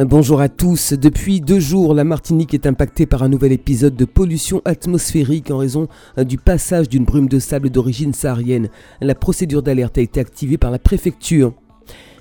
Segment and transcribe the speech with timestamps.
[0.00, 0.92] Bonjour à tous.
[0.92, 5.58] Depuis deux jours, la Martinique est impactée par un nouvel épisode de pollution atmosphérique en
[5.58, 5.86] raison
[6.18, 8.70] du passage d'une brume de sable d'origine saharienne.
[9.00, 11.52] La procédure d'alerte a été activée par la préfecture.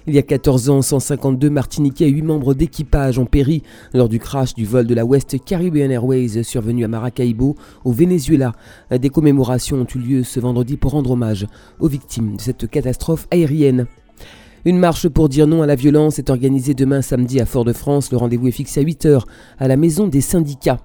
[0.06, 3.64] Il y a 14 ans, 152 Martiniquais et 8 membres d'équipage ont péri
[3.96, 7.56] lors du crash du vol de la West Caribbean Airways survenu à Maracaibo,
[7.86, 8.52] au Venezuela.
[8.92, 11.48] Des commémorations ont eu lieu ce vendredi pour rendre hommage
[11.80, 13.88] aux victimes de cette catastrophe aérienne.
[14.66, 18.12] Une marche pour dire non à la violence est organisée demain samedi à Fort-de-France.
[18.12, 19.24] Le rendez-vous est fixé à 8h
[19.60, 20.80] à la maison des syndicats.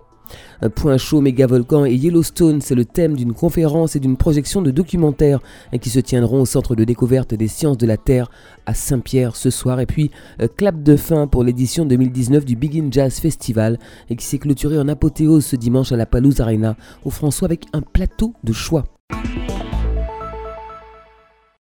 [0.60, 4.72] Un point chaud, mégavolcan et Yellowstone, c'est le thème d'une conférence et d'une projection de
[4.72, 5.38] documentaires
[5.80, 8.30] qui se tiendront au Centre de découverte des sciences de la Terre
[8.66, 9.78] à Saint-Pierre ce soir.
[9.78, 10.10] Et puis,
[10.42, 13.78] euh, clap de fin pour l'édition 2019 du Begin Jazz Festival
[14.10, 17.66] et qui s'est clôturé en apothéose ce dimanche à la Palouse Arena au François avec
[17.72, 18.84] un plateau de choix.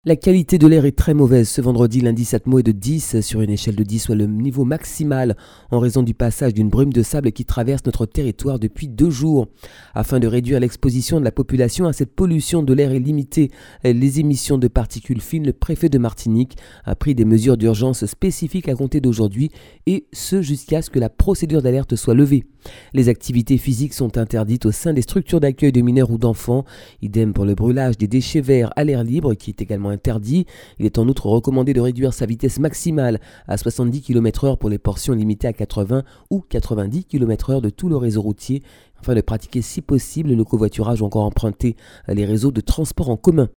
[0.06, 1.46] La qualité de l'air est très mauvaise.
[1.46, 4.64] Ce vendredi, l'indice Atmo est de 10 sur une échelle de 10, soit le niveau
[4.64, 5.36] maximal
[5.70, 9.48] en raison du passage d'une brume de sable qui traverse notre territoire depuis deux jours.
[9.92, 13.50] Afin de réduire l'exposition de la population à cette pollution de l'air et limiter
[13.84, 18.70] les émissions de particules fines, le préfet de Martinique a pris des mesures d'urgence spécifiques
[18.70, 19.50] à compter d'aujourd'hui
[19.84, 22.46] et ce jusqu'à ce que la procédure d'alerte soit levée.
[22.92, 26.64] Les activités physiques sont interdites au sein des structures d'accueil de mineurs ou d'enfants.
[27.02, 30.46] Idem pour le brûlage des déchets verts à l'air libre qui est également interdit.
[30.78, 34.78] Il est en outre recommandé de réduire sa vitesse maximale à 70 km/h pour les
[34.78, 38.62] portions limitées à 80 ou 90 km/h de tout le réseau routier
[39.00, 41.76] afin de pratiquer si possible le covoiturage ou encore emprunter
[42.08, 43.48] les réseaux de transport en commun.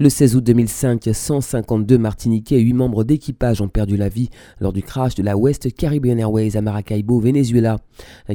[0.00, 4.28] Le 16 août 2005, 152 Martiniquais et 8 membres d'équipage ont perdu la vie
[4.58, 7.78] lors du crash de la West Caribbean Airways à Maracaibo, Venezuela.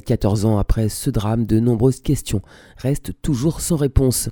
[0.05, 2.41] 14 ans après ce drame, de nombreuses questions
[2.77, 4.29] restent toujours sans réponse.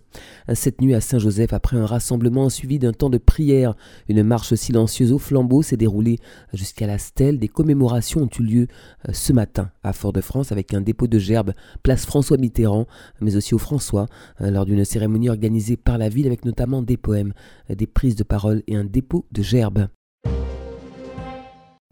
[0.54, 3.76] Cette nuit à Saint-Joseph, après un rassemblement suivi d'un temps de prière,
[4.08, 6.20] une marche silencieuse au flambeau s'est déroulée
[6.54, 7.40] jusqu'à la stèle.
[7.40, 8.68] Des commémorations ont eu lieu
[9.10, 11.52] euh, ce matin à Fort-de-France avec un dépôt de gerbes
[11.84, 12.88] place François Mitterrand,
[13.20, 14.06] mais aussi au François,
[14.40, 16.96] euh, lors d'une cérémonie organisée par la ville avec notamment des
[17.70, 19.88] des prises de parole et un dépôt de gerbes.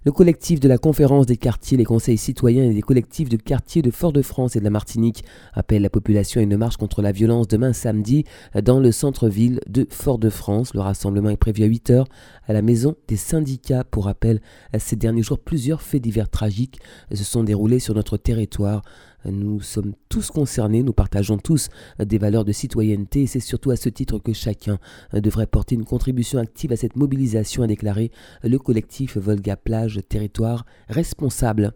[0.05, 3.81] Le collectif de la conférence des quartiers, les conseils citoyens et des collectifs de quartiers
[3.81, 7.47] de Fort-de-France et de la Martinique appellent la population à une marche contre la violence
[7.47, 8.23] demain samedi
[8.63, 10.75] dans le centre-ville de Fort-de-France.
[10.75, 12.05] Le rassemblement est prévu à 8h
[12.47, 13.83] à la maison des syndicats.
[13.83, 14.41] Pour rappel,
[14.77, 16.77] ces derniers jours, plusieurs faits divers tragiques
[17.11, 18.83] se sont déroulés sur notre territoire.
[19.25, 21.69] Nous sommes tous concernés, nous partageons tous
[21.99, 24.77] des valeurs de citoyenneté et c'est surtout à ce titre que chacun
[25.13, 28.11] devrait porter une contribution active à cette mobilisation, a déclaré
[28.43, 31.73] le collectif Volga Plage Territoire Responsable.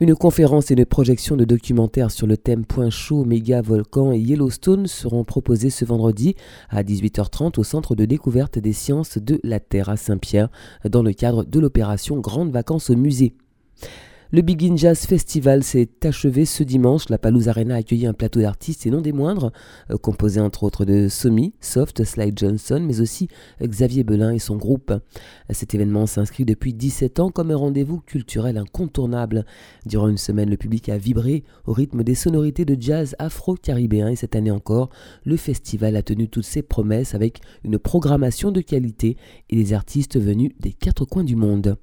[0.00, 4.18] Une conférence et une projection de documentaires sur le thème Point chaud, méga volcan et
[4.18, 6.34] Yellowstone seront proposées ce vendredi
[6.68, 10.48] à 18h30 au Centre de découverte des sciences de la Terre à Saint-Pierre
[10.84, 13.36] dans le cadre de l'opération Grandes vacances au musée.
[14.34, 17.08] Le Begin Jazz Festival s'est achevé ce dimanche.
[17.08, 19.52] La Palouse Arena a accueilli un plateau d'artistes et non des moindres,
[19.92, 23.28] euh, composé entre autres de Somi, Soft, Slide Johnson, mais aussi
[23.62, 24.92] Xavier Belin et son groupe.
[25.50, 29.46] Cet événement s'inscrit depuis 17 ans comme un rendez-vous culturel incontournable.
[29.86, 34.16] Durant une semaine, le public a vibré au rythme des sonorités de jazz afro-caribéen et
[34.16, 34.90] cette année encore,
[35.24, 39.16] le festival a tenu toutes ses promesses avec une programmation de qualité
[39.48, 41.76] et des artistes venus des quatre coins du monde.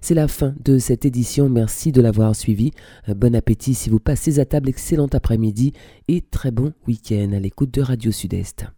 [0.00, 2.72] C'est la fin de cette édition, merci de l'avoir suivi.
[3.08, 5.72] Euh, bon appétit si vous passez à table, excellent après-midi
[6.08, 8.77] et très bon week-end à l'écoute de Radio Sud-Est.